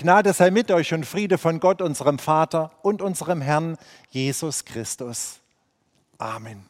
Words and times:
Gnade 0.00 0.32
sei 0.32 0.52
mit 0.52 0.70
euch 0.70 0.94
und 0.94 1.04
Friede 1.04 1.38
von 1.38 1.58
Gott, 1.58 1.82
unserem 1.82 2.20
Vater 2.20 2.70
und 2.82 3.02
unserem 3.02 3.40
Herrn 3.40 3.76
Jesus 4.10 4.64
Christus. 4.64 5.40
Amen. 6.18 6.64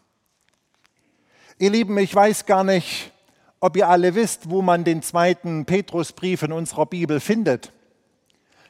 Ihr 1.58 1.68
Lieben, 1.68 1.98
ich 1.98 2.14
weiß 2.14 2.46
gar 2.46 2.64
nicht, 2.64 3.12
ob 3.60 3.76
ihr 3.76 3.86
alle 3.86 4.14
wisst, 4.14 4.48
wo 4.48 4.62
man 4.62 4.82
den 4.82 5.02
zweiten 5.02 5.66
Petrusbrief 5.66 6.42
in 6.42 6.52
unserer 6.52 6.86
Bibel 6.86 7.20
findet. 7.20 7.70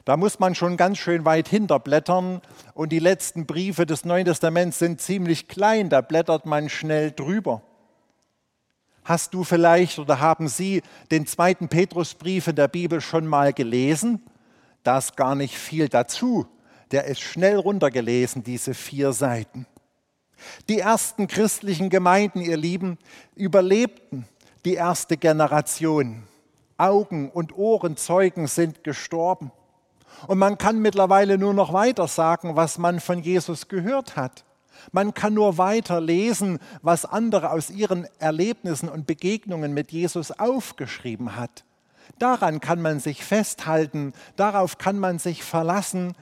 Da 0.03 0.17
muss 0.17 0.39
man 0.39 0.55
schon 0.55 0.75
ganz 0.75 0.97
schön 0.97 1.23
weit 1.23 1.47
hinterblättern 1.47 2.41
und 2.73 2.91
die 2.91 2.99
letzten 2.99 3.45
Briefe 3.45 3.85
des 3.85 4.03
Neuen 4.03 4.25
Testaments 4.25 4.77
sind 4.77 4.99
ziemlich 4.99 5.47
klein, 5.47 5.87
da 5.89 6.01
blättert 6.01 6.45
man 6.45 6.67
schnell 6.67 7.11
drüber. 7.11 7.61
Hast 9.05 9.33
du 9.33 9.45
vielleicht 9.45 9.99
oder 9.99 10.19
haben 10.19 10.49
Sie 10.49 10.81
den 11.11 11.25
zweiten 11.27 11.69
Petrusbrief 11.69 12.47
in 12.47 12.57
der 12.57 12.67
Bibel 12.67 12.99
schon 12.99 13.25
mal 13.25 13.53
gelesen? 13.53 14.21
Da 14.83 14.97
ist 14.97 15.17
gar 15.17 15.35
nicht 15.35 15.57
viel 15.57 15.89
dazu. 15.89 16.47
Der 16.91 17.05
ist 17.05 17.21
schnell 17.21 17.57
runtergelesen, 17.57 18.43
diese 18.43 18.73
vier 18.73 19.13
Seiten. 19.13 19.67
Die 20.69 20.79
ersten 20.79 21.27
christlichen 21.27 21.89
Gemeinden, 21.89 22.41
ihr 22.41 22.57
Lieben, 22.57 22.97
überlebten 23.35 24.25
die 24.65 24.75
erste 24.75 25.17
Generation. 25.17 26.23
Augen 26.77 27.29
und 27.29 27.57
Ohrenzeugen 27.57 28.47
sind 28.47 28.83
gestorben. 28.83 29.51
Und 30.27 30.37
man 30.37 30.57
kann 30.57 30.79
mittlerweile 30.79 31.37
nur 31.37 31.53
noch 31.53 31.73
weiter 31.73 32.07
sagen, 32.07 32.55
was 32.55 32.77
man 32.77 32.99
von 32.99 33.21
Jesus 33.21 33.67
gehört 33.67 34.15
hat. 34.15 34.45
Man 34.91 35.13
kann 35.13 35.33
nur 35.33 35.57
weiter 35.57 35.99
lesen, 35.99 36.59
was 36.81 37.05
andere 37.05 37.51
aus 37.51 37.69
ihren 37.69 38.07
Erlebnissen 38.17 38.89
und 38.89 39.07
Begegnungen 39.07 39.73
mit 39.73 39.91
Jesus 39.91 40.31
aufgeschrieben 40.31 41.35
hat. 41.35 41.65
Daran 42.17 42.59
kann 42.59 42.81
man 42.81 42.99
sich 42.99 43.23
festhalten, 43.23 44.13
darauf 44.35 44.77
kann 44.77 44.99
man 44.99 45.19
sich 45.19 45.43
verlassen 45.43 46.15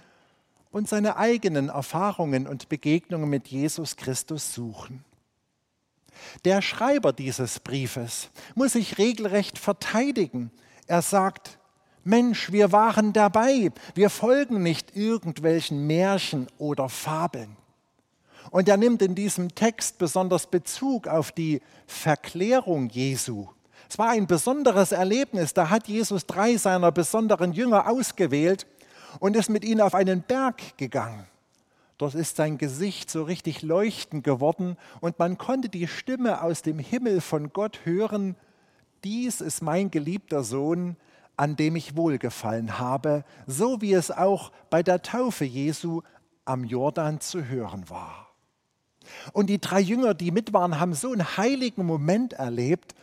und 0.71 0.87
seine 0.87 1.17
eigenen 1.17 1.69
Erfahrungen 1.69 2.47
und 2.47 2.69
Begegnungen 2.69 3.29
mit 3.29 3.47
Jesus 3.47 3.95
Christus 3.95 4.53
suchen. 4.53 5.03
Der 6.45 6.61
Schreiber 6.61 7.13
dieses 7.13 7.59
Briefes 7.59 8.29
muss 8.55 8.73
sich 8.73 8.97
regelrecht 8.97 9.57
verteidigen. 9.57 10.51
Er 10.87 11.01
sagt, 11.01 11.57
Mensch, 12.03 12.51
wir 12.51 12.71
waren 12.71 13.11
dabei, 13.11 13.71
wir 13.93 14.09
folgen 14.09 14.63
nicht 14.63 14.95
irgendwelchen 14.95 15.85
Märchen 15.87 16.47
oder 16.57 16.89
Fabeln. 16.89 17.57
Und 18.49 18.69
er 18.69 18.77
nimmt 18.77 19.01
in 19.01 19.13
diesem 19.13 19.53
Text 19.55 19.97
besonders 19.97 20.47
Bezug 20.47 21.07
auf 21.07 21.31
die 21.31 21.61
Verklärung 21.85 22.89
Jesu. 22.89 23.47
Es 23.89 23.97
war 23.97 24.09
ein 24.09 24.27
besonderes 24.27 24.91
Erlebnis. 24.91 25.53
Da 25.53 25.69
hat 25.69 25.87
Jesus 25.87 26.25
drei 26.25 26.57
seiner 26.57 26.91
besonderen 26.91 27.53
Jünger 27.53 27.89
ausgewählt 27.89 28.67
und 29.19 29.35
ist 29.35 29.49
mit 29.49 29.63
ihnen 29.63 29.81
auf 29.81 29.95
einen 29.95 30.21
Berg 30.21 30.77
gegangen. 30.77 31.25
Dort 31.97 32.13
ist 32.13 32.35
sein 32.35 32.57
Gesicht 32.57 33.09
so 33.09 33.23
richtig 33.23 33.63
leuchtend 33.63 34.23
geworden 34.23 34.77
und 35.01 35.17
man 35.17 35.37
konnte 35.37 35.67
die 35.67 35.87
Stimme 35.87 36.43
aus 36.43 36.61
dem 36.61 36.77
Himmel 36.77 37.21
von 37.21 37.51
Gott 37.53 37.79
hören, 37.85 38.35
dies 39.03 39.41
ist 39.41 39.61
mein 39.61 39.89
geliebter 39.89 40.43
Sohn, 40.43 40.95
an 41.37 41.55
dem 41.55 41.75
ich 41.75 41.95
wohlgefallen 41.95 42.77
habe, 42.77 43.23
so 43.47 43.81
wie 43.81 43.93
es 43.93 44.11
auch 44.11 44.51
bei 44.69 44.83
der 44.83 45.01
Taufe 45.01 45.45
Jesu 45.45 46.01
am 46.45 46.63
Jordan 46.63 47.19
zu 47.19 47.45
hören 47.45 47.89
war. 47.89 48.27
Und 49.33 49.47
die 49.47 49.59
drei 49.59 49.79
Jünger, 49.79 50.13
die 50.13 50.31
mit 50.31 50.53
waren, 50.53 50.79
haben 50.79 50.93
so 50.93 51.11
einen 51.11 51.37
heiligen 51.37 51.85
Moment 51.85 52.33
erlebt, 52.33 52.93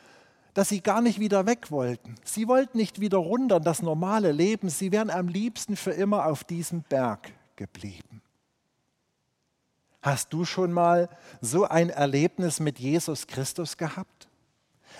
dass 0.55 0.69
sie 0.69 0.81
gar 0.81 1.01
nicht 1.01 1.19
wieder 1.19 1.47
weg 1.47 1.71
wollten. 1.71 2.15
Sie 2.25 2.47
wollten 2.47 2.79
nicht 2.79 3.01
wieder 3.01 3.19
runter 3.19 3.57
in 3.57 3.65
das 3.65 3.83
normale 3.83 4.33
Leben. 4.33 4.71
Sie 4.71 4.93
wären 4.93 5.11
am 5.11 5.29
liebsten 5.29 5.77
für 5.77 5.91
immer 5.91 6.27
auf 6.27 6.45
diesem 6.45 6.83
Berg 6.83 7.33
geblieben. 7.57 8.23
Hast 10.01 10.33
du 10.33 10.45
schon 10.45 10.73
mal 10.73 11.09
so 11.41 11.65
ein 11.65 11.91
Erlebnis 11.91 12.61
mit 12.61 12.79
Jesus 12.79 13.27
Christus 13.27 13.77
gehabt? 13.77 14.29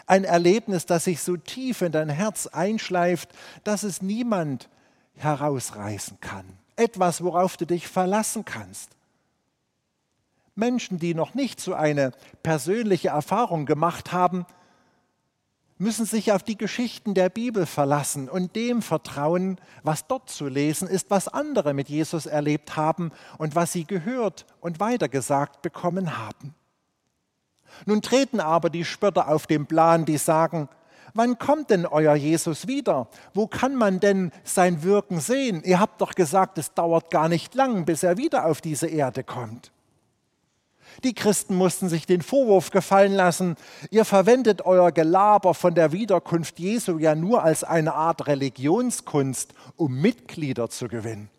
Ein 0.07 0.25
Erlebnis, 0.25 0.87
das 0.87 1.05
sich 1.05 1.21
so 1.23 1.37
tief 1.37 1.83
in 1.83 1.93
dein 1.93 2.09
Herz 2.09 2.49
einschleift, 2.49 3.31
dass 3.63 3.85
es 3.85 4.03
niemand 4.03 4.69
herausreißen 5.17 6.19
kann. 6.21 6.47
Etwas, 6.77 7.23
worauf 7.23 7.57
du 7.57 7.67
dich 7.67 7.87
verlassen 7.87 8.45
kannst. 8.45 8.91
Menschen, 10.57 10.99
die 10.99 11.15
noch 11.15 11.35
nicht 11.35 11.61
so 11.61 11.75
eine 11.75 12.13
persönliche 12.43 13.09
Erfahrung 13.09 13.67
gemacht 13.67 14.13
haben, 14.13 14.47
müssen 15.79 16.07
sich 16.07 16.33
auf 16.33 16.43
die 16.43 16.57
Geschichten 16.57 17.15
der 17.15 17.29
Bibel 17.29 17.67
verlassen 17.67 18.29
und 18.29 18.55
dem 18.55 18.81
vertrauen, 18.83 19.61
was 19.83 20.07
dort 20.07 20.31
zu 20.31 20.47
lesen 20.47 20.89
ist, 20.89 21.11
was 21.11 21.29
andere 21.29 21.75
mit 21.75 21.89
Jesus 21.89 22.27
erlebt 22.27 22.77
haben 22.77 23.11
und 23.39 23.55
was 23.55 23.73
sie 23.73 23.85
gehört 23.85 24.47
und 24.61 24.81
weitergesagt 24.81 25.63
bekommen 25.63 26.17
haben. 26.17 26.55
Nun 27.87 28.03
treten 28.03 28.41
aber 28.41 28.71
die 28.71 28.85
Spötter 28.85 29.29
auf 29.29 29.47
den 29.47 29.67
Plan, 29.67 30.05
die 30.05 30.19
sagen, 30.19 30.69
wann 31.13 31.39
kommt 31.39 31.71
denn 31.71 31.87
euer 31.87 32.15
Jesus 32.15 32.69
wieder? 32.69 33.09
Wo 33.33 33.49
kann 33.49 33.75
man 33.75 33.99
denn 33.99 34.31
sein 34.45 34.85
Wirken 34.85 35.19
sehen? 35.19 35.63
Ihr 35.65 35.81
habt 35.81 36.01
doch 36.01 36.15
gesagt, 36.15 36.57
es 36.59 36.75
dauert 36.75 37.11
gar 37.11 37.29
nicht 37.29 37.55
lang, 37.55 37.85
bis 37.85 38.05
er 38.05 38.17
wieder 38.17 38.47
auf 38.47 38.61
diese 38.61 38.87
Erde 38.87 39.25
kommt. 39.25 39.74
Die 41.03 41.15
Christen 41.15 41.57
mussten 41.57 41.89
sich 41.89 42.07
den 42.07 42.23
Vorwurf 42.23 42.71
gefallen 42.71 43.13
lassen, 43.13 43.57
ihr 43.91 44.05
verwendet 44.05 44.63
euer 44.65 44.93
Gelaber 44.93 45.55
von 45.55 45.75
der 45.75 45.93
Wiederkunft 45.93 46.59
Jesu 46.59 46.99
ja 46.99 47.15
nur 47.15 47.43
als 47.43 47.65
eine 47.65 47.95
Art 47.95 48.27
Religionskunst, 48.27 49.55
um 49.77 50.01
Mitglieder 50.01 50.71
zu 50.71 50.89
gewinnen. 50.89 51.31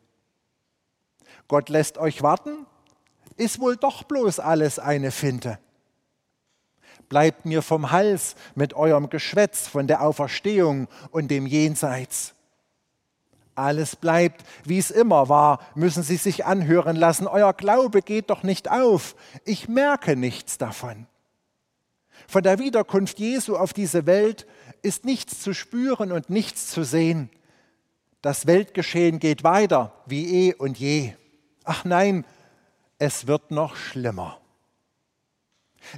Gott 1.47 1.69
lässt 1.69 1.97
euch 1.97 2.21
warten, 2.21 2.65
ist 3.37 3.59
wohl 3.59 3.77
doch 3.77 4.03
bloß 4.03 4.39
alles 4.39 4.79
eine 4.79 5.11
Finte. 5.11 5.59
Bleibt 7.07 7.45
mir 7.45 7.61
vom 7.61 7.91
Hals 7.91 8.35
mit 8.55 8.73
eurem 8.73 9.09
Geschwätz 9.09 9.67
von 9.67 9.87
der 9.87 10.01
Auferstehung 10.01 10.87
und 11.11 11.29
dem 11.29 11.45
Jenseits. 11.45 12.33
Alles 13.55 13.95
bleibt, 13.95 14.43
wie 14.65 14.77
es 14.77 14.91
immer 14.91 15.29
war, 15.29 15.59
müssen 15.75 16.03
Sie 16.03 16.17
sich 16.17 16.45
anhören 16.45 16.97
lassen. 16.97 17.25
Euer 17.25 17.53
Glaube 17.53 18.01
geht 18.01 18.29
doch 18.29 18.43
nicht 18.43 18.69
auf. 18.69 19.15
Ich 19.45 19.69
merke 19.69 20.17
nichts 20.17 20.57
davon. 20.57 21.07
Von 22.27 22.43
der 22.43 22.59
Wiederkunft 22.59 23.19
Jesu 23.19 23.55
auf 23.55 23.71
diese 23.71 24.05
Welt 24.05 24.45
ist 24.81 25.05
nichts 25.05 25.41
zu 25.41 25.53
spüren 25.53 26.11
und 26.11 26.29
nichts 26.29 26.67
zu 26.69 26.83
sehen. 26.83 27.29
Das 28.21 28.45
Weltgeschehen 28.45 29.19
geht 29.19 29.43
weiter 29.43 29.93
wie 30.05 30.47
eh 30.47 30.53
und 30.53 30.77
je. 30.77 31.13
Ach 31.63 31.85
nein, 31.85 32.25
es 32.97 33.27
wird 33.27 33.51
noch 33.51 33.75
schlimmer. 33.75 34.39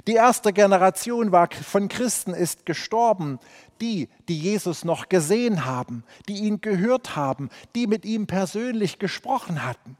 Die 0.06 0.14
erste 0.14 0.52
Generation 0.52 1.32
von 1.50 1.88
Christen 1.88 2.34
ist 2.34 2.66
gestorben, 2.66 3.38
die, 3.80 4.08
die 4.28 4.38
Jesus 4.38 4.84
noch 4.84 5.08
gesehen 5.08 5.64
haben, 5.64 6.04
die 6.28 6.38
ihn 6.38 6.60
gehört 6.60 7.16
haben, 7.16 7.50
die 7.74 7.86
mit 7.86 8.04
ihm 8.04 8.26
persönlich 8.26 8.98
gesprochen 8.98 9.64
hatten. 9.64 9.96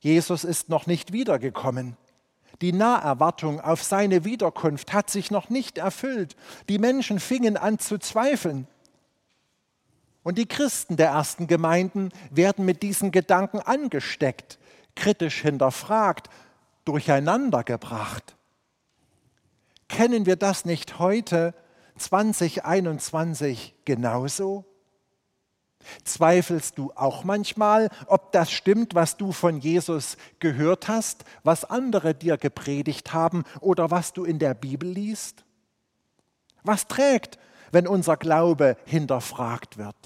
Jesus 0.00 0.44
ist 0.44 0.68
noch 0.68 0.86
nicht 0.86 1.12
wiedergekommen. 1.12 1.96
Die 2.60 2.72
Naherwartung 2.72 3.60
auf 3.60 3.82
seine 3.82 4.24
Wiederkunft 4.24 4.92
hat 4.92 5.10
sich 5.10 5.30
noch 5.30 5.48
nicht 5.48 5.78
erfüllt. 5.78 6.36
Die 6.68 6.78
Menschen 6.78 7.18
fingen 7.18 7.56
an 7.56 7.78
zu 7.78 7.98
zweifeln. 7.98 8.68
Und 10.22 10.38
die 10.38 10.46
Christen 10.46 10.96
der 10.96 11.08
ersten 11.08 11.46
Gemeinden 11.46 12.10
werden 12.30 12.64
mit 12.64 12.82
diesen 12.82 13.12
Gedanken 13.12 13.60
angesteckt, 13.60 14.58
kritisch 14.94 15.42
hinterfragt, 15.42 16.30
durcheinandergebracht. 16.84 18.36
Kennen 19.88 20.26
wir 20.26 20.36
das 20.36 20.64
nicht 20.64 20.98
heute 20.98 21.54
2021 21.98 23.74
genauso? 23.84 24.64
Zweifelst 26.04 26.78
du 26.78 26.92
auch 26.94 27.24
manchmal, 27.24 27.90
ob 28.06 28.32
das 28.32 28.50
stimmt, 28.50 28.94
was 28.94 29.16
du 29.16 29.32
von 29.32 29.58
Jesus 29.58 30.16
gehört 30.38 30.88
hast, 30.88 31.24
was 31.42 31.64
andere 31.64 32.14
dir 32.14 32.38
gepredigt 32.38 33.12
haben 33.12 33.44
oder 33.60 33.90
was 33.90 34.12
du 34.12 34.24
in 34.24 34.38
der 34.38 34.54
Bibel 34.54 34.88
liest? 34.88 35.44
Was 36.62 36.88
trägt, 36.88 37.38
wenn 37.72 37.86
unser 37.86 38.16
Glaube 38.16 38.76
hinterfragt 38.86 39.76
wird? 39.76 39.96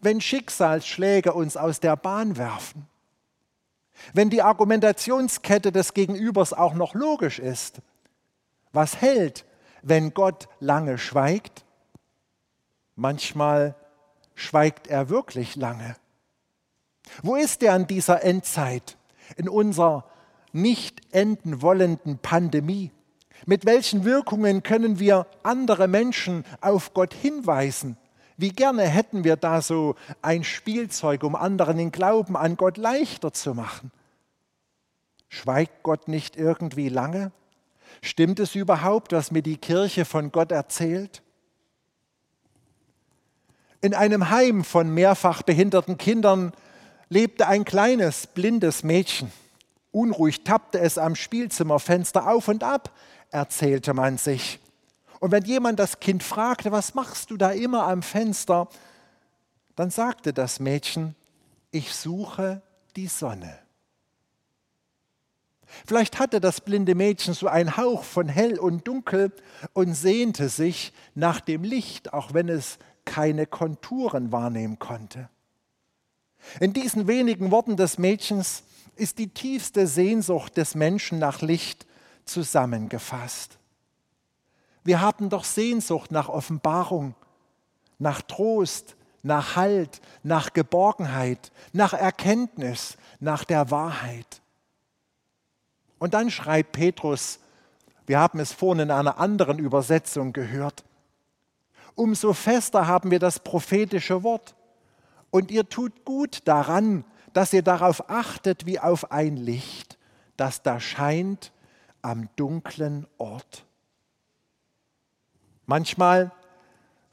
Wenn 0.00 0.20
Schicksalsschläge 0.20 1.32
uns 1.32 1.56
aus 1.56 1.80
der 1.80 1.96
Bahn 1.96 2.36
werfen? 2.36 2.86
Wenn 4.12 4.30
die 4.30 4.42
Argumentationskette 4.42 5.72
des 5.72 5.94
Gegenübers 5.94 6.52
auch 6.52 6.74
noch 6.74 6.94
logisch 6.94 7.38
ist? 7.38 7.80
Was 8.74 9.00
hält, 9.00 9.44
wenn 9.82 10.14
Gott 10.14 10.48
lange 10.58 10.98
schweigt? 10.98 11.64
Manchmal 12.96 13.76
schweigt 14.34 14.88
er 14.88 15.08
wirklich 15.08 15.54
lange. 15.54 15.94
Wo 17.22 17.36
ist 17.36 17.62
er 17.62 17.72
an 17.72 17.86
dieser 17.86 18.24
Endzeit, 18.24 18.96
in 19.36 19.48
unserer 19.48 20.10
nicht 20.52 21.14
enden 21.14 21.62
wollenden 21.62 22.18
Pandemie? 22.18 22.90
Mit 23.46 23.64
welchen 23.64 24.04
Wirkungen 24.04 24.64
können 24.64 24.98
wir 24.98 25.28
andere 25.44 25.86
Menschen 25.86 26.44
auf 26.60 26.94
Gott 26.94 27.14
hinweisen? 27.14 27.96
Wie 28.36 28.50
gerne 28.50 28.82
hätten 28.82 29.22
wir 29.22 29.36
da 29.36 29.62
so 29.62 29.94
ein 30.20 30.42
Spielzeug, 30.42 31.22
um 31.22 31.36
anderen 31.36 31.76
den 31.76 31.92
Glauben 31.92 32.36
an 32.36 32.56
Gott 32.56 32.76
leichter 32.76 33.32
zu 33.32 33.54
machen. 33.54 33.92
Schweigt 35.28 35.84
Gott 35.84 36.08
nicht 36.08 36.36
irgendwie 36.36 36.88
lange? 36.88 37.30
Stimmt 38.02 38.40
es 38.40 38.54
überhaupt, 38.54 39.12
was 39.12 39.30
mir 39.30 39.42
die 39.42 39.56
Kirche 39.56 40.04
von 40.04 40.32
Gott 40.32 40.52
erzählt? 40.52 41.22
In 43.80 43.94
einem 43.94 44.30
Heim 44.30 44.64
von 44.64 44.92
mehrfach 44.92 45.42
behinderten 45.42 45.98
Kindern 45.98 46.52
lebte 47.08 47.46
ein 47.46 47.64
kleines, 47.64 48.26
blindes 48.26 48.82
Mädchen. 48.82 49.30
Unruhig 49.92 50.42
tappte 50.42 50.80
es 50.80 50.98
am 50.98 51.14
Spielzimmerfenster 51.14 52.28
auf 52.28 52.48
und 52.48 52.64
ab, 52.64 52.96
erzählte 53.30 53.94
man 53.94 54.18
sich. 54.18 54.58
Und 55.20 55.30
wenn 55.32 55.44
jemand 55.44 55.78
das 55.78 56.00
Kind 56.00 56.22
fragte, 56.22 56.72
was 56.72 56.94
machst 56.94 57.30
du 57.30 57.36
da 57.36 57.50
immer 57.50 57.86
am 57.86 58.02
Fenster, 58.02 58.68
dann 59.76 59.90
sagte 59.90 60.32
das 60.32 60.60
Mädchen, 60.60 61.14
ich 61.70 61.94
suche 61.94 62.62
die 62.96 63.08
Sonne. 63.08 63.63
Vielleicht 65.86 66.18
hatte 66.18 66.40
das 66.40 66.60
blinde 66.60 66.94
Mädchen 66.94 67.34
so 67.34 67.46
einen 67.46 67.76
Hauch 67.76 68.04
von 68.04 68.28
hell 68.28 68.58
und 68.58 68.86
dunkel 68.86 69.32
und 69.72 69.94
sehnte 69.94 70.48
sich 70.48 70.92
nach 71.14 71.40
dem 71.40 71.64
Licht, 71.64 72.12
auch 72.12 72.34
wenn 72.34 72.48
es 72.48 72.78
keine 73.04 73.46
Konturen 73.46 74.32
wahrnehmen 74.32 74.78
konnte. 74.78 75.28
In 76.60 76.72
diesen 76.72 77.06
wenigen 77.06 77.50
Worten 77.50 77.76
des 77.76 77.98
Mädchens 77.98 78.64
ist 78.96 79.18
die 79.18 79.28
tiefste 79.28 79.86
Sehnsucht 79.86 80.56
des 80.56 80.74
Menschen 80.74 81.18
nach 81.18 81.40
Licht 81.40 81.86
zusammengefasst. 82.24 83.58
Wir 84.84 85.00
haben 85.00 85.30
doch 85.30 85.44
Sehnsucht 85.44 86.12
nach 86.12 86.28
Offenbarung, 86.28 87.14
nach 87.98 88.20
Trost, 88.22 88.96
nach 89.22 89.56
Halt, 89.56 90.00
nach 90.22 90.52
Geborgenheit, 90.52 91.50
nach 91.72 91.94
Erkenntnis, 91.94 92.98
nach 93.20 93.44
der 93.44 93.70
Wahrheit. 93.70 94.42
Und 96.04 96.12
dann 96.12 96.30
schreibt 96.30 96.72
Petrus, 96.72 97.38
wir 98.06 98.18
haben 98.18 98.38
es 98.38 98.52
vorhin 98.52 98.82
in 98.82 98.90
einer 98.90 99.16
anderen 99.16 99.58
Übersetzung 99.58 100.34
gehört, 100.34 100.84
umso 101.94 102.34
fester 102.34 102.86
haben 102.86 103.10
wir 103.10 103.18
das 103.18 103.38
prophetische 103.40 104.22
Wort. 104.22 104.54
Und 105.30 105.50
ihr 105.50 105.66
tut 105.66 106.04
gut 106.04 106.46
daran, 106.46 107.06
dass 107.32 107.54
ihr 107.54 107.62
darauf 107.62 108.10
achtet 108.10 108.66
wie 108.66 108.78
auf 108.78 109.12
ein 109.12 109.38
Licht, 109.38 109.96
das 110.36 110.60
da 110.60 110.78
scheint 110.78 111.52
am 112.02 112.28
dunklen 112.36 113.06
Ort. 113.16 113.64
Manchmal 115.64 116.32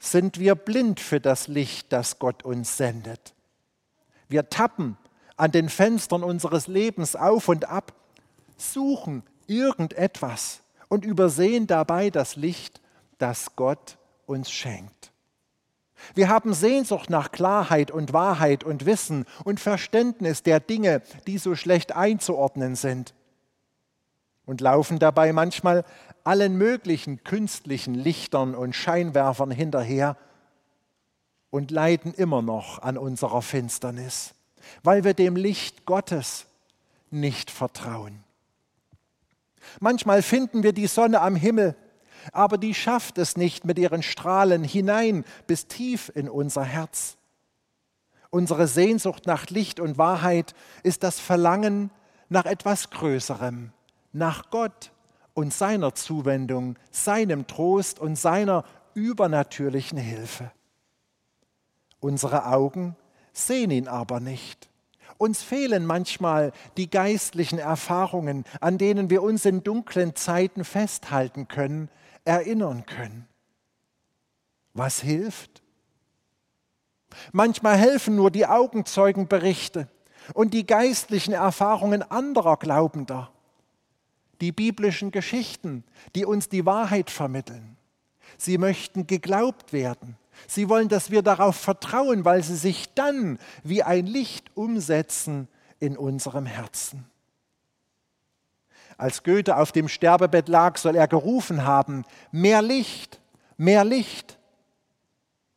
sind 0.00 0.38
wir 0.38 0.54
blind 0.54 1.00
für 1.00 1.18
das 1.18 1.48
Licht, 1.48 1.94
das 1.94 2.18
Gott 2.18 2.42
uns 2.42 2.76
sendet. 2.76 3.32
Wir 4.28 4.50
tappen 4.50 4.98
an 5.38 5.50
den 5.50 5.70
Fenstern 5.70 6.22
unseres 6.22 6.66
Lebens 6.66 7.16
auf 7.16 7.48
und 7.48 7.70
ab, 7.70 7.94
suchen 8.62 9.22
irgendetwas 9.46 10.60
und 10.88 11.04
übersehen 11.04 11.66
dabei 11.66 12.10
das 12.10 12.36
Licht, 12.36 12.80
das 13.18 13.56
Gott 13.56 13.98
uns 14.26 14.50
schenkt. 14.50 15.12
Wir 16.14 16.28
haben 16.28 16.52
Sehnsucht 16.52 17.10
nach 17.10 17.30
Klarheit 17.30 17.90
und 17.90 18.12
Wahrheit 18.12 18.64
und 18.64 18.86
Wissen 18.86 19.24
und 19.44 19.60
Verständnis 19.60 20.42
der 20.42 20.60
Dinge, 20.60 21.02
die 21.26 21.38
so 21.38 21.54
schlecht 21.54 21.94
einzuordnen 21.94 22.74
sind 22.74 23.14
und 24.44 24.60
laufen 24.60 24.98
dabei 24.98 25.32
manchmal 25.32 25.84
allen 26.24 26.56
möglichen 26.56 27.24
künstlichen 27.24 27.94
Lichtern 27.94 28.54
und 28.54 28.74
Scheinwerfern 28.74 29.50
hinterher 29.50 30.16
und 31.50 31.70
leiden 31.70 32.14
immer 32.14 32.42
noch 32.42 32.80
an 32.80 32.98
unserer 32.98 33.42
Finsternis, 33.42 34.34
weil 34.82 35.04
wir 35.04 35.14
dem 35.14 35.36
Licht 35.36 35.84
Gottes 35.86 36.46
nicht 37.10 37.50
vertrauen. 37.50 38.24
Manchmal 39.80 40.22
finden 40.22 40.62
wir 40.62 40.72
die 40.72 40.86
Sonne 40.86 41.20
am 41.20 41.36
Himmel, 41.36 41.76
aber 42.32 42.58
die 42.58 42.74
schafft 42.74 43.18
es 43.18 43.36
nicht 43.36 43.64
mit 43.64 43.78
ihren 43.78 44.02
Strahlen 44.02 44.64
hinein 44.64 45.24
bis 45.46 45.66
tief 45.66 46.10
in 46.14 46.28
unser 46.28 46.64
Herz. 46.64 47.16
Unsere 48.30 48.66
Sehnsucht 48.66 49.26
nach 49.26 49.46
Licht 49.50 49.80
und 49.80 49.98
Wahrheit 49.98 50.54
ist 50.82 51.02
das 51.02 51.20
Verlangen 51.20 51.90
nach 52.28 52.46
etwas 52.46 52.90
Größerem, 52.90 53.72
nach 54.12 54.50
Gott 54.50 54.92
und 55.34 55.52
seiner 55.52 55.94
Zuwendung, 55.94 56.78
seinem 56.90 57.46
Trost 57.46 57.98
und 57.98 58.16
seiner 58.16 58.64
übernatürlichen 58.94 59.98
Hilfe. 59.98 60.50
Unsere 62.00 62.46
Augen 62.46 62.96
sehen 63.32 63.70
ihn 63.70 63.88
aber 63.88 64.20
nicht. 64.20 64.71
Uns 65.22 65.40
fehlen 65.40 65.86
manchmal 65.86 66.50
die 66.76 66.90
geistlichen 66.90 67.60
Erfahrungen, 67.60 68.42
an 68.60 68.76
denen 68.76 69.08
wir 69.08 69.22
uns 69.22 69.44
in 69.44 69.62
dunklen 69.62 70.16
Zeiten 70.16 70.64
festhalten 70.64 71.46
können, 71.46 71.88
erinnern 72.24 72.86
können. 72.86 73.28
Was 74.74 75.00
hilft? 75.00 75.62
Manchmal 77.30 77.76
helfen 77.76 78.16
nur 78.16 78.32
die 78.32 78.48
Augenzeugenberichte 78.48 79.86
und 80.34 80.54
die 80.54 80.66
geistlichen 80.66 81.34
Erfahrungen 81.34 82.02
anderer 82.02 82.56
Glaubender 82.56 83.30
die 84.40 84.50
biblischen 84.50 85.12
Geschichten, 85.12 85.84
die 86.16 86.24
uns 86.24 86.48
die 86.48 86.66
Wahrheit 86.66 87.10
vermitteln. 87.10 87.76
Sie 88.38 88.58
möchten 88.58 89.06
geglaubt 89.06 89.72
werden. 89.72 90.18
Sie 90.46 90.68
wollen, 90.68 90.88
dass 90.88 91.10
wir 91.10 91.22
darauf 91.22 91.56
vertrauen, 91.56 92.24
weil 92.24 92.42
sie 92.42 92.56
sich 92.56 92.92
dann 92.94 93.38
wie 93.62 93.82
ein 93.82 94.06
Licht 94.06 94.50
umsetzen 94.56 95.48
in 95.78 95.96
unserem 95.96 96.46
Herzen. 96.46 97.06
Als 98.98 99.22
Goethe 99.22 99.56
auf 99.56 99.72
dem 99.72 99.88
Sterbebett 99.88 100.48
lag, 100.48 100.78
soll 100.78 100.96
er 100.96 101.08
gerufen 101.08 101.64
haben, 101.64 102.04
mehr 102.30 102.62
Licht, 102.62 103.20
mehr 103.56 103.84
Licht. 103.84 104.38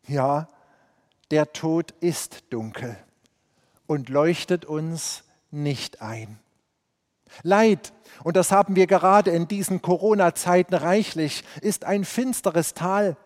Ja, 0.08 0.48
der 1.32 1.54
Tod 1.54 1.92
ist 2.00 2.44
dunkel 2.50 2.98
und 3.88 4.10
leuchtet 4.10 4.66
uns 4.66 5.24
nicht 5.52 6.02
ein. 6.02 6.40
Leid, 7.44 7.94
und 8.24 8.38
das 8.38 8.52
haben 8.52 8.76
wir 8.76 8.88
gerade 8.88 9.32
in 9.32 9.48
diesen 9.48 9.82
Corona-Zeiten 9.82 10.74
reichlich, 10.74 11.44
ist 11.62 11.84
ein 11.84 12.06
finsteres 12.06 12.74
Tal 12.74 13.18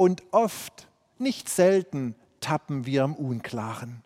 und 0.00 0.22
oft, 0.30 0.88
nicht 1.18 1.50
selten, 1.50 2.14
tappen 2.40 2.86
wir 2.86 3.04
im 3.04 3.14
Unklaren. 3.14 4.02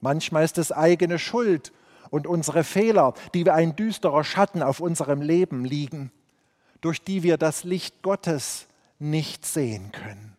Manchmal 0.00 0.44
ist 0.44 0.56
es 0.56 0.72
eigene 0.72 1.18
Schuld 1.18 1.74
und 2.08 2.26
unsere 2.26 2.64
Fehler, 2.64 3.12
die 3.34 3.44
wie 3.44 3.50
ein 3.50 3.76
düsterer 3.76 4.24
Schatten 4.24 4.62
auf 4.62 4.80
unserem 4.80 5.20
Leben 5.20 5.66
liegen, 5.66 6.10
durch 6.80 7.04
die 7.04 7.22
wir 7.22 7.36
das 7.36 7.64
Licht 7.64 8.00
Gottes 8.00 8.68
nicht 8.98 9.44
sehen 9.44 9.92
können. 9.92 10.38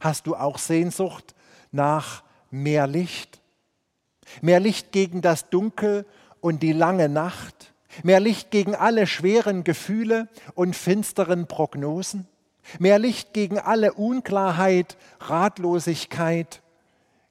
Hast 0.00 0.26
du 0.26 0.34
auch 0.34 0.58
Sehnsucht 0.58 1.32
nach 1.70 2.24
mehr 2.50 2.88
Licht? 2.88 3.40
Mehr 4.42 4.58
Licht 4.58 4.90
gegen 4.90 5.22
das 5.22 5.48
Dunkel 5.48 6.04
und 6.40 6.64
die 6.64 6.72
lange 6.72 7.08
Nacht. 7.08 7.72
Mehr 8.02 8.20
Licht 8.20 8.50
gegen 8.50 8.74
alle 8.74 9.06
schweren 9.06 9.64
Gefühle 9.64 10.28
und 10.54 10.76
finsteren 10.76 11.46
Prognosen. 11.46 12.26
Mehr 12.78 12.98
Licht 12.98 13.32
gegen 13.32 13.58
alle 13.58 13.92
Unklarheit, 13.94 14.96
Ratlosigkeit, 15.20 16.62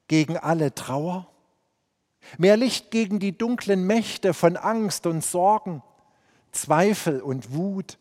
gegen 0.08 0.36
alle 0.36 0.74
Trauer. 0.74 1.28
Mehr 2.38 2.56
Licht 2.56 2.90
gegen 2.90 3.18
die 3.18 3.36
dunklen 3.36 3.86
Mächte 3.86 4.34
von 4.34 4.56
Angst 4.56 5.06
und 5.06 5.22
Sorgen, 5.22 5.82
Zweifel 6.52 7.20
und 7.20 7.54
Wut. 7.54 7.98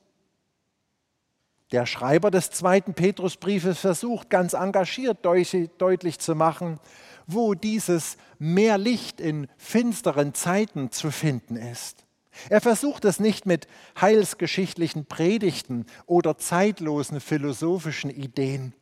Der 1.72 1.86
Schreiber 1.86 2.32
des 2.32 2.52
zweiten 2.52 2.94
Petrusbriefes 2.94 3.80
versucht 3.80 4.30
ganz 4.30 4.54
engagiert 4.54 5.26
deutlich 5.26 6.20
zu 6.20 6.36
machen, 6.36 6.80
wo 7.28 7.54
dieses 7.54 8.18
mehr 8.40 8.78
Licht 8.78 9.20
in 9.20 9.48
finsteren 9.58 10.34
Zeiten 10.34 10.92
zu 10.92 11.12
finden 11.12 11.56
ist. 11.56 12.05
Er 12.50 12.62
versucht 12.62 13.06
es 13.06 13.20
nicht 13.20 13.46
mit 13.46 13.68
heilsgeschichtlichen 14.00 15.06
Predigten 15.06 15.86
oder 16.06 16.38
zeitlosen 16.38 17.20
philosophischen 17.20 18.10
Ideen 18.10 18.74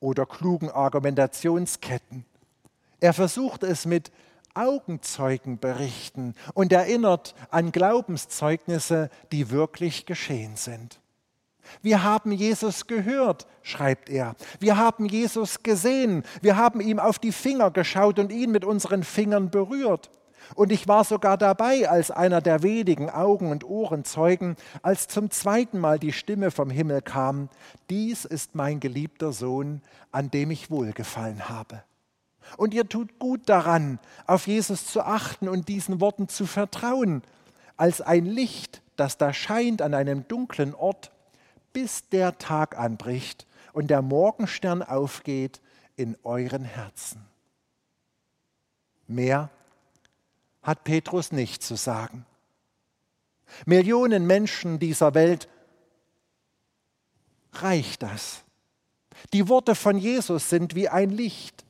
oder 0.00 0.26
klugen 0.26 0.70
Argumentationsketten. 0.70 2.24
Er 3.00 3.12
versucht 3.12 3.62
es 3.62 3.86
mit 3.86 4.10
Augenzeugenberichten 4.54 6.34
und 6.54 6.72
erinnert 6.72 7.34
an 7.50 7.72
Glaubenszeugnisse, 7.72 9.10
die 9.32 9.50
wirklich 9.50 10.06
geschehen 10.06 10.56
sind. 10.56 11.00
Wir 11.82 12.02
haben 12.02 12.32
Jesus 12.32 12.86
gehört, 12.86 13.46
schreibt 13.62 14.10
er. 14.10 14.34
Wir 14.58 14.76
haben 14.76 15.06
Jesus 15.06 15.62
gesehen. 15.62 16.24
Wir 16.42 16.56
haben 16.56 16.80
ihm 16.80 16.98
auf 16.98 17.18
die 17.18 17.32
Finger 17.32 17.70
geschaut 17.70 18.18
und 18.18 18.32
ihn 18.32 18.50
mit 18.50 18.64
unseren 18.64 19.04
Fingern 19.04 19.50
berührt. 19.50 20.10
Und 20.54 20.72
ich 20.72 20.88
war 20.88 21.04
sogar 21.04 21.38
dabei 21.38 21.88
als 21.88 22.10
einer 22.10 22.40
der 22.40 22.62
wenigen 22.62 23.10
Augen- 23.10 23.50
und 23.50 23.64
Ohrenzeugen, 23.64 24.56
als 24.82 25.08
zum 25.08 25.30
zweiten 25.30 25.78
Mal 25.78 25.98
die 25.98 26.12
Stimme 26.12 26.50
vom 26.50 26.70
Himmel 26.70 27.02
kam, 27.02 27.48
dies 27.88 28.24
ist 28.24 28.54
mein 28.54 28.80
geliebter 28.80 29.32
Sohn, 29.32 29.82
an 30.12 30.30
dem 30.30 30.50
ich 30.50 30.70
wohlgefallen 30.70 31.48
habe. 31.48 31.82
Und 32.56 32.74
ihr 32.74 32.88
tut 32.88 33.18
gut 33.18 33.48
daran, 33.48 33.98
auf 34.26 34.46
Jesus 34.46 34.86
zu 34.86 35.02
achten 35.02 35.48
und 35.48 35.68
diesen 35.68 36.00
Worten 36.00 36.28
zu 36.28 36.46
vertrauen, 36.46 37.22
als 37.76 38.00
ein 38.00 38.26
Licht, 38.26 38.82
das 38.96 39.18
da 39.18 39.32
scheint 39.32 39.82
an 39.82 39.94
einem 39.94 40.26
dunklen 40.26 40.74
Ort, 40.74 41.12
bis 41.72 42.08
der 42.08 42.38
Tag 42.38 42.78
anbricht 42.78 43.46
und 43.72 43.88
der 43.88 44.02
Morgenstern 44.02 44.82
aufgeht 44.82 45.60
in 45.96 46.16
euren 46.24 46.64
Herzen. 46.64 47.24
Mehr 49.06 49.50
hat 50.62 50.84
Petrus 50.84 51.32
nicht 51.32 51.62
zu 51.62 51.76
sagen. 51.76 52.26
Millionen 53.66 54.26
Menschen 54.26 54.78
dieser 54.78 55.14
Welt 55.14 55.48
reicht 57.52 58.02
das. 58.02 58.44
Die 59.32 59.48
Worte 59.48 59.74
von 59.74 59.98
Jesus 59.98 60.48
sind 60.50 60.74
wie 60.74 60.88
ein 60.88 61.10
Licht, 61.10 61.64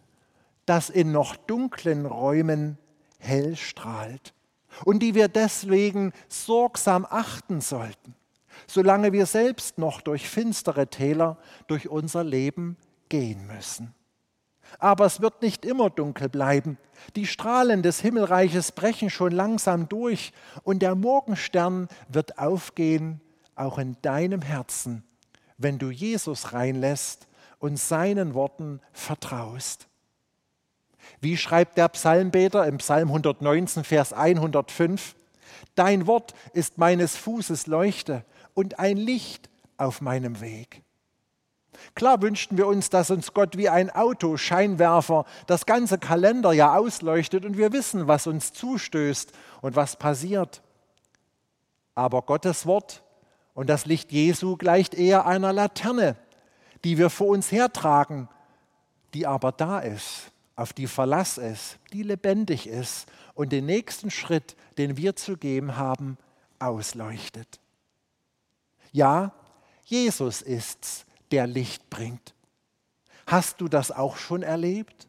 das 0.67 0.91
in 0.91 1.11
noch 1.11 1.37
dunklen 1.37 2.07
Räumen 2.07 2.79
hell 3.19 3.57
strahlt 3.57 4.35
und 4.85 5.01
die 5.01 5.15
wir 5.15 5.29
deswegen 5.29 6.13
sorgsam 6.29 7.07
achten 7.09 7.61
sollten, 7.61 8.15
solange 8.67 9.13
wir 9.13 9.27
selbst 9.27 9.79
noch 9.79 10.01
durch 10.01 10.29
finstere 10.29 10.87
Täler 10.87 11.39
durch 11.67 11.89
unser 11.89 12.25
Leben 12.25 12.77
gehen 13.09 13.47
müssen. 13.47 13.95
Aber 14.79 15.07
es 15.07 15.21
wird 15.21 15.43
nicht 15.43 15.65
immer 15.65 15.91
dunkel 15.91 16.29
bleiben. 16.29 16.79
Die 17.17 17.27
Strahlen 17.27 17.83
des 17.83 18.01
Himmelreiches 18.01 18.73
brechen 18.73 19.11
schon 19.11 19.33
langsam 19.33 19.89
durch 19.89 20.33
und 20.63 20.81
der 20.81 20.95
Morgenstern 20.95 21.89
wird 22.09 22.39
aufgehen, 22.39 23.21
auch 23.55 23.79
in 23.79 23.97
deinem 24.03 24.43
Herzen, 24.43 25.05
wenn 25.59 25.79
du 25.79 25.91
Jesus 25.91 26.53
reinlässt 26.53 27.27
und 27.59 27.79
seinen 27.79 28.35
Worten 28.35 28.81
vertraust. 28.93 29.89
Wie 31.21 31.37
schreibt 31.37 31.77
der 31.77 31.89
Psalmbeter 31.89 32.67
im 32.67 32.79
Psalm 32.79 33.09
119, 33.09 33.85
Vers 33.85 34.13
105? 34.13 35.15
Dein 35.75 36.07
Wort 36.07 36.35
ist 36.53 36.79
meines 36.79 37.17
Fußes 37.17 37.67
Leuchte 37.67 38.25
und 38.55 38.79
ein 38.79 38.97
Licht 38.97 39.51
auf 39.77 40.01
meinem 40.01 40.41
Weg. 40.41 40.83
Klar 41.95 42.23
wünschten 42.23 42.57
wir 42.57 42.67
uns, 42.67 42.91
dass 42.91 43.11
uns 43.11 43.35
Gott 43.35 43.57
wie 43.57 43.69
ein 43.69 43.91
Autoscheinwerfer 43.91 45.25
das 45.47 45.67
ganze 45.67 45.99
Kalenderjahr 45.99 46.79
ausleuchtet 46.79 47.45
und 47.45 47.57
wir 47.57 47.73
wissen, 47.73 48.09
was 48.09 48.27
uns 48.27 48.53
zustößt 48.53 49.33
und 49.61 49.77
was 49.77 49.97
passiert. 49.97 50.63
Aber 51.95 52.23
Gottes 52.23 52.67
Wort 52.67 53.03
und 53.55 53.69
das 53.69 53.87
Licht 53.87 54.13
Jesu 54.13 54.57
gleicht 54.57 54.95
eher 54.95 55.27
einer 55.27 55.53
Laterne, 55.53 56.17
die 56.85 56.99
wir 56.99 57.11
vor 57.11 57.29
uns 57.29 57.53
hertragen, 57.53 58.29
die 59.13 59.27
aber 59.27 59.53
da 59.53 59.81
ist, 59.81 60.31
auf 60.57 60.73
die 60.73 60.87
Verlass 60.87 61.39
ist, 61.39 61.79
die 61.93 62.03
lebendig 62.03 62.67
ist 62.67 63.07
und 63.35 63.53
den 63.53 63.67
nächsten 63.67 64.11
Schritt, 64.11 64.57
den 64.79 64.97
wir 64.97 65.17
zu 65.17 65.37
geben 65.37 65.77
haben, 65.77 66.17
ausleuchtet. 66.59 67.61
Ja, 68.93 69.33
Jesus 69.85 70.43
ist's, 70.43 71.05
der 71.33 71.47
Licht 71.47 71.91
bringt. 71.91 72.35
Hast 73.27 73.61
du 73.61 73.69
das 73.69 73.91
auch 73.91 74.17
schon 74.17 74.43
erlebt? 74.43 75.09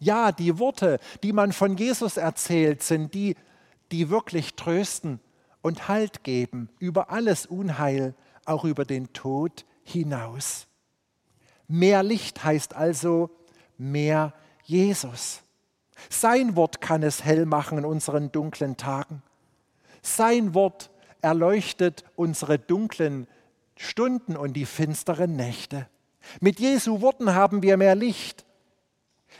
Ja, 0.00 0.32
die 0.32 0.58
Worte, 0.58 0.98
die 1.22 1.32
man 1.32 1.52
von 1.52 1.76
Jesus 1.76 2.16
erzählt, 2.16 2.82
sind 2.82 3.14
die, 3.14 3.36
die 3.92 4.10
wirklich 4.10 4.54
trösten 4.54 5.20
und 5.60 5.86
Halt 5.86 6.24
geben 6.24 6.68
über 6.78 7.10
alles 7.10 7.46
Unheil, 7.46 8.14
auch 8.44 8.64
über 8.64 8.84
den 8.84 9.12
Tod 9.12 9.64
hinaus. 9.84 10.66
Mehr 11.68 12.02
Licht 12.02 12.42
heißt 12.42 12.74
also 12.74 13.30
mehr 13.78 14.34
Jesus. 14.64 15.42
Sein 16.10 16.56
Wort 16.56 16.80
kann 16.80 17.02
es 17.02 17.24
hell 17.24 17.46
machen 17.46 17.78
in 17.78 17.84
unseren 17.84 18.32
dunklen 18.32 18.76
Tagen. 18.76 19.22
Sein 20.02 20.54
Wort 20.54 20.90
erleuchtet 21.20 22.04
unsere 22.16 22.58
dunklen 22.58 23.28
Stunden 23.82 24.36
und 24.36 24.54
die 24.54 24.66
finsteren 24.66 25.34
Nächte. 25.36 25.88
Mit 26.40 26.60
Jesu 26.60 27.00
Worten 27.00 27.34
haben 27.34 27.62
wir 27.62 27.76
mehr 27.76 27.94
Licht. 27.94 28.44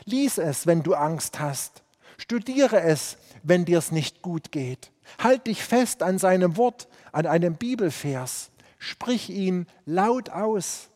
Lies 0.05 0.37
es, 0.37 0.67
wenn 0.67 0.83
du 0.83 0.95
Angst 0.95 1.39
hast. 1.39 1.83
Studiere 2.17 2.81
es, 2.81 3.17
wenn 3.41 3.65
dir 3.65 3.77
es 3.77 3.91
nicht 3.91 4.21
gut 4.21 4.51
geht. 4.51 4.91
Halt 5.17 5.47
dich 5.47 5.63
fest 5.63 6.03
an 6.03 6.19
seinem 6.19 6.57
Wort, 6.57 6.87
an 7.11 7.25
einem 7.25 7.55
Bibelvers. 7.55 8.51
Sprich 8.79 9.29
ihn 9.29 9.65
laut 9.85 10.29
aus. 10.29 10.89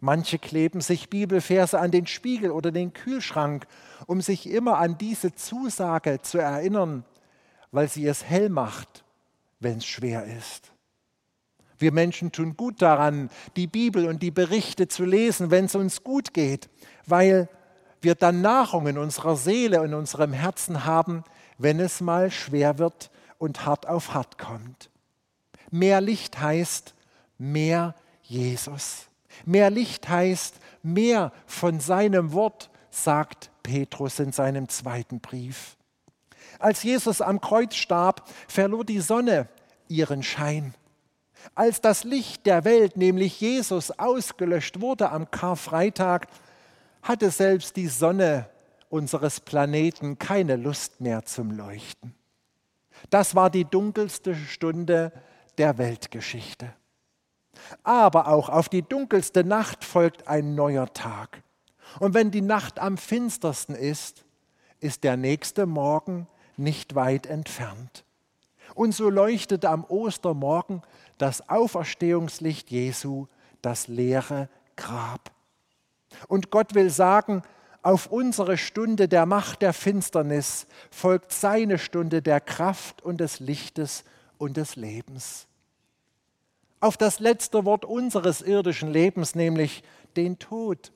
Manche 0.00 0.38
kleben 0.38 0.80
sich 0.80 1.10
Bibelverse 1.10 1.78
an 1.78 1.90
den 1.90 2.06
Spiegel 2.06 2.50
oder 2.50 2.72
den 2.72 2.92
Kühlschrank, 2.92 3.66
um 4.06 4.20
sich 4.20 4.48
immer 4.48 4.78
an 4.78 4.98
diese 4.98 5.34
Zusage 5.34 6.22
zu 6.22 6.38
erinnern, 6.38 7.04
weil 7.70 7.88
sie 7.88 8.06
es 8.06 8.24
hell 8.24 8.48
macht, 8.48 9.04
wenn 9.60 9.78
es 9.78 9.86
schwer 9.86 10.24
ist. 10.24 10.72
Wir 11.78 11.92
Menschen 11.92 12.32
tun 12.32 12.56
gut 12.56 12.80
daran, 12.82 13.30
die 13.56 13.66
Bibel 13.66 14.06
und 14.06 14.22
die 14.22 14.30
Berichte 14.30 14.88
zu 14.88 15.04
lesen, 15.04 15.50
wenn 15.50 15.66
es 15.66 15.74
uns 15.74 16.04
gut 16.04 16.34
geht, 16.34 16.68
weil 17.06 17.48
wir 18.00 18.14
dann 18.14 18.40
Nahrung 18.40 18.86
in 18.86 18.98
unserer 18.98 19.36
Seele 19.36 19.80
und 19.80 19.88
in 19.88 19.94
unserem 19.94 20.32
Herzen 20.32 20.84
haben, 20.84 21.24
wenn 21.58 21.80
es 21.80 22.00
mal 22.00 22.30
schwer 22.30 22.78
wird 22.78 23.10
und 23.38 23.64
hart 23.64 23.88
auf 23.88 24.14
hart 24.14 24.38
kommt. 24.38 24.90
Mehr 25.70 26.00
Licht 26.00 26.40
heißt 26.40 26.94
mehr 27.38 27.94
Jesus. 28.22 29.06
Mehr 29.44 29.70
Licht 29.70 30.08
heißt 30.08 30.56
mehr 30.82 31.32
von 31.46 31.80
seinem 31.80 32.32
Wort, 32.32 32.70
sagt 32.90 33.50
Petrus 33.62 34.18
in 34.18 34.32
seinem 34.32 34.68
zweiten 34.68 35.20
Brief. 35.20 35.76
Als 36.58 36.82
Jesus 36.82 37.20
am 37.20 37.40
Kreuz 37.40 37.74
starb, 37.74 38.28
verlor 38.48 38.84
die 38.84 39.00
Sonne 39.00 39.48
ihren 39.88 40.22
Schein. 40.22 40.74
Als 41.54 41.80
das 41.80 42.04
Licht 42.04 42.46
der 42.46 42.64
Welt, 42.64 42.96
nämlich 42.96 43.40
Jesus, 43.40 43.90
ausgelöscht 43.98 44.80
wurde 44.80 45.10
am 45.10 45.30
Karfreitag, 45.30 46.28
hatte 47.02 47.30
selbst 47.30 47.76
die 47.76 47.88
Sonne 47.88 48.48
unseres 48.88 49.40
Planeten 49.40 50.18
keine 50.18 50.56
Lust 50.56 51.00
mehr 51.00 51.24
zum 51.24 51.50
Leuchten. 51.50 52.14
Das 53.10 53.34
war 53.34 53.50
die 53.50 53.64
dunkelste 53.64 54.34
Stunde 54.34 55.12
der 55.58 55.78
Weltgeschichte. 55.78 56.72
Aber 57.82 58.28
auch 58.28 58.48
auf 58.48 58.68
die 58.68 58.82
dunkelste 58.82 59.44
Nacht 59.44 59.84
folgt 59.84 60.28
ein 60.28 60.54
neuer 60.54 60.92
Tag. 60.92 61.42
Und 62.00 62.14
wenn 62.14 62.30
die 62.30 62.42
Nacht 62.42 62.78
am 62.78 62.96
finstersten 62.96 63.74
ist, 63.74 64.24
ist 64.80 65.04
der 65.04 65.16
nächste 65.16 65.66
Morgen 65.66 66.26
nicht 66.56 66.94
weit 66.94 67.26
entfernt. 67.26 68.04
Und 68.74 68.94
so 68.94 69.10
leuchtete 69.10 69.68
am 69.68 69.84
Ostermorgen 69.84 70.82
das 71.18 71.48
Auferstehungslicht 71.48 72.70
Jesu 72.70 73.26
das 73.62 73.88
leere 73.88 74.48
Grab. 74.76 75.30
Und 76.28 76.50
Gott 76.50 76.74
will 76.74 76.90
sagen, 76.90 77.42
auf 77.82 78.06
unsere 78.06 78.58
Stunde 78.58 79.08
der 79.08 79.26
Macht 79.26 79.62
der 79.62 79.72
Finsternis 79.72 80.66
folgt 80.90 81.32
seine 81.32 81.78
Stunde 81.78 82.22
der 82.22 82.40
Kraft 82.40 83.02
und 83.02 83.18
des 83.18 83.40
Lichtes 83.40 84.04
und 84.38 84.56
des 84.56 84.76
Lebens. 84.76 85.46
Auf 86.80 86.96
das 86.96 87.20
letzte 87.20 87.64
Wort 87.64 87.84
unseres 87.84 88.40
irdischen 88.42 88.92
Lebens, 88.92 89.34
nämlich 89.34 89.82
den 90.16 90.38
Tod, 90.38 90.92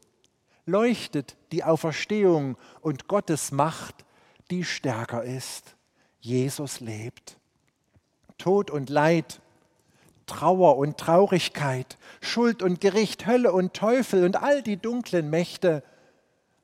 leuchtet 0.64 1.36
die 1.52 1.64
Auferstehung 1.64 2.56
und 2.80 3.08
Gottes 3.08 3.52
Macht, 3.52 4.04
die 4.50 4.64
stärker 4.64 5.22
ist. 5.22 5.76
Jesus 6.20 6.80
lebt. 6.80 7.36
Tod 8.38 8.70
und 8.70 8.90
Leid, 8.90 9.40
Trauer 10.26 10.76
und 10.76 10.98
Traurigkeit, 10.98 11.96
Schuld 12.20 12.62
und 12.62 12.80
Gericht, 12.80 13.26
Hölle 13.26 13.52
und 13.52 13.74
Teufel 13.74 14.24
und 14.24 14.42
all 14.42 14.62
die 14.62 14.76
dunklen 14.76 15.30
Mächte 15.30 15.82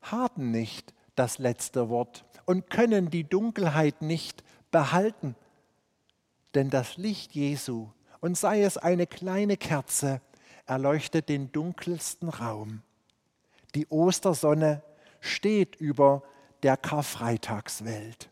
haben 0.00 0.50
nicht 0.50 0.92
das 1.14 1.38
letzte 1.38 1.88
Wort 1.88 2.24
und 2.44 2.70
können 2.70 3.10
die 3.10 3.24
Dunkelheit 3.24 4.02
nicht 4.02 4.42
behalten. 4.70 5.36
Denn 6.54 6.70
das 6.70 6.96
Licht 6.96 7.32
Jesu, 7.32 7.88
und 8.20 8.36
sei 8.36 8.62
es 8.62 8.78
eine 8.78 9.06
kleine 9.06 9.56
Kerze, 9.56 10.20
erleuchtet 10.66 11.28
den 11.28 11.50
dunkelsten 11.52 12.28
Raum. 12.28 12.82
Die 13.74 13.86
Ostersonne 13.88 14.82
steht 15.20 15.76
über 15.76 16.22
der 16.62 16.76
Karfreitagswelt. 16.76 18.30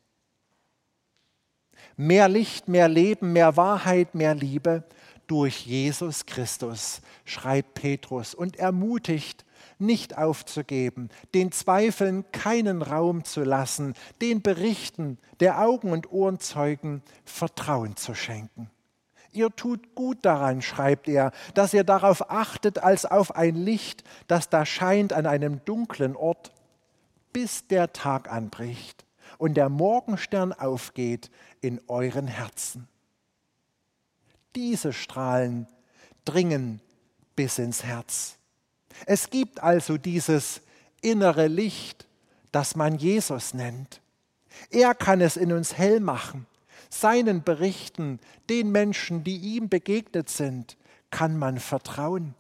Mehr 1.97 2.29
Licht, 2.29 2.69
mehr 2.69 2.89
Leben, 2.89 3.33
mehr 3.33 3.57
Wahrheit, 3.57 4.15
mehr 4.15 4.35
Liebe 4.35 4.85
durch 5.31 5.65
Jesus 5.65 6.27
Christus, 6.27 7.03
schreibt 7.25 7.75
Petrus 7.75 8.35
und 8.35 8.57
ermutigt 8.57 9.45
nicht 9.79 10.19
aufzugeben, 10.19 11.09
den 11.35 11.53
Zweifeln 11.53 12.25
keinen 12.33 12.83
Raum 12.83 13.25
zu 13.25 13.45
lassen, 13.45 13.95
den 14.21 14.43
Berichten 14.43 15.19
der 15.39 15.61
Augen- 15.61 15.93
und 15.93 16.11
Ohrenzeugen 16.11 17.03
Vertrauen 17.25 17.95
zu 17.95 18.15
schenken. 18.15 18.71
Ihr 19.31 19.55
tut 19.55 19.95
gut 19.95 20.19
daran, 20.23 20.63
schreibt 20.63 21.09
er, 21.09 21.31
dass 21.55 21.73
ihr 21.73 21.85
darauf 21.85 22.29
achtet 22.33 22.81
als 22.81 23.07
auf 23.07 23.37
ein 23.37 23.55
Licht, 23.55 24.03
das 24.27 24.49
da 24.49 24.67
scheint 24.67 25.13
an 25.13 25.27
einem 25.27 25.65
dunklen 25.65 26.17
Ort, 26.17 26.51
bis 27.33 27.69
der 27.69 27.93
Tag 27.93 28.29
anbricht 28.33 29.07
und 29.39 29.55
der 29.55 29.69
Morgenstern 29.69 30.53
aufgeht 30.53 31.31
in 31.61 31.81
euren 31.87 32.27
Herzen. 32.27 32.89
Diese 34.57 34.92
Strahlen 34.92 35.66
dringen 36.25 36.80
bis 37.37 37.59
ins 37.59 37.85
Herz. 37.85 38.37
Es 39.07 39.30
gibt 39.30 39.62
also 39.62 39.97
dieses 39.97 40.61
innere 41.00 41.47
Licht, 41.47 42.07
das 42.52 42.76
man 42.76 42.97
Jesus 42.97 43.54
nennt. 43.54 44.00
Er 44.71 44.95
kann 44.95 45.21
es 45.21 45.37
in 45.37 45.52
uns 45.52 45.76
hell 45.76 46.00
machen. 46.00 46.47
Seinen 46.90 47.45
Berichten, 47.45 48.19
den 48.49 48.73
Menschen, 48.73 49.23
die 49.23 49.37
ihm 49.37 49.69
begegnet 49.69 50.28
sind, 50.28 50.76
kann 51.11 51.38
man 51.38 51.59
vertrauen. 51.59 52.35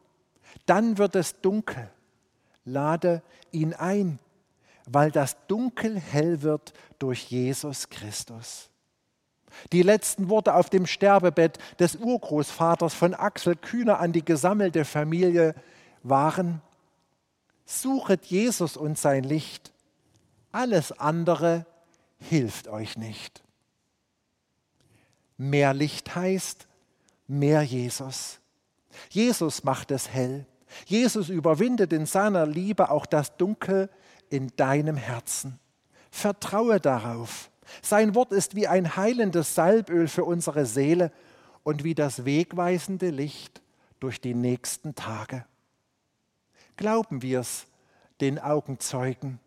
Dann 0.66 0.98
wird 0.98 1.14
es 1.14 1.40
dunkel. 1.40 1.90
Lade 2.64 3.22
ihn 3.52 3.74
ein, 3.74 4.18
weil 4.86 5.10
das 5.10 5.36
Dunkel 5.46 5.98
hell 5.98 6.42
wird 6.42 6.72
durch 6.98 7.30
Jesus 7.30 7.88
Christus. 7.88 8.69
Die 9.72 9.82
letzten 9.82 10.28
Worte 10.28 10.54
auf 10.54 10.70
dem 10.70 10.86
Sterbebett 10.86 11.58
des 11.78 11.96
Urgroßvaters 11.96 12.94
von 12.94 13.14
Axel 13.14 13.56
Kühner 13.56 14.00
an 14.00 14.12
die 14.12 14.24
gesammelte 14.24 14.84
Familie 14.84 15.54
waren, 16.02 16.62
suchet 17.64 18.26
Jesus 18.26 18.76
und 18.76 18.98
sein 18.98 19.24
Licht, 19.24 19.72
alles 20.52 20.92
andere 20.92 21.66
hilft 22.18 22.68
euch 22.68 22.96
nicht. 22.96 23.42
Mehr 25.36 25.72
Licht 25.72 26.14
heißt 26.14 26.66
mehr 27.26 27.62
Jesus. 27.62 28.40
Jesus 29.08 29.64
macht 29.64 29.90
es 29.90 30.08
hell. 30.08 30.46
Jesus 30.86 31.28
überwindet 31.28 31.92
in 31.92 32.06
seiner 32.06 32.46
Liebe 32.46 32.90
auch 32.90 33.06
das 33.06 33.36
Dunkel 33.36 33.88
in 34.28 34.54
deinem 34.56 34.96
Herzen. 34.96 35.58
Vertraue 36.10 36.80
darauf. 36.80 37.49
Sein 37.82 38.14
Wort 38.14 38.32
ist 38.32 38.54
wie 38.54 38.66
ein 38.66 38.96
heilendes 38.96 39.54
Salböl 39.54 40.08
für 40.08 40.24
unsere 40.24 40.66
Seele 40.66 41.12
und 41.62 41.84
wie 41.84 41.94
das 41.94 42.24
wegweisende 42.24 43.10
Licht 43.10 43.62
durch 44.00 44.20
die 44.20 44.34
nächsten 44.34 44.94
Tage. 44.94 45.44
Glauben 46.76 47.22
wir 47.22 47.40
es 47.40 47.66
den 48.20 48.38
Augenzeugen? 48.38 49.38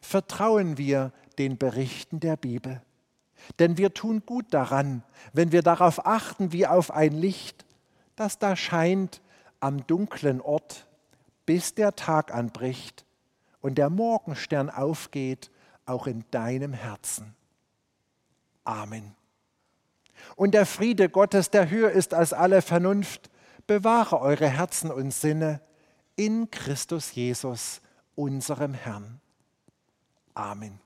Vertrauen 0.00 0.78
wir 0.78 1.12
den 1.38 1.58
Berichten 1.58 2.20
der 2.20 2.36
Bibel? 2.36 2.82
Denn 3.58 3.76
wir 3.78 3.92
tun 3.94 4.22
gut 4.24 4.46
daran, 4.50 5.02
wenn 5.32 5.52
wir 5.52 5.62
darauf 5.62 6.06
achten 6.06 6.52
wie 6.52 6.66
auf 6.66 6.90
ein 6.90 7.12
Licht, 7.12 7.64
das 8.16 8.38
da 8.38 8.56
scheint 8.56 9.20
am 9.60 9.86
dunklen 9.86 10.40
Ort, 10.40 10.86
bis 11.46 11.74
der 11.74 11.96
Tag 11.96 12.32
anbricht 12.32 13.04
und 13.60 13.76
der 13.78 13.90
Morgenstern 13.90 14.70
aufgeht, 14.70 15.50
auch 15.86 16.06
in 16.06 16.24
deinem 16.30 16.72
Herzen. 16.72 17.34
Amen. 18.64 19.14
Und 20.36 20.52
der 20.52 20.66
Friede 20.66 21.08
Gottes, 21.08 21.50
der 21.50 21.70
höher 21.70 21.90
ist 21.90 22.14
als 22.14 22.32
alle 22.32 22.62
Vernunft, 22.62 23.30
bewahre 23.66 24.20
eure 24.20 24.48
Herzen 24.48 24.90
und 24.90 25.12
Sinne 25.12 25.60
in 26.16 26.50
Christus 26.50 27.14
Jesus, 27.14 27.80
unserem 28.14 28.74
Herrn. 28.74 29.20
Amen. 30.34 30.81